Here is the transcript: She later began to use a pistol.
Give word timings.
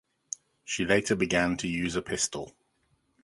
She 0.65 0.83
later 0.83 1.15
began 1.15 1.57
to 1.57 1.67
use 1.67 1.95
a 1.95 2.01
pistol. 2.01 2.55